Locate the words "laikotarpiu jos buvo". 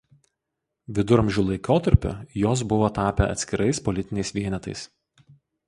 1.49-2.89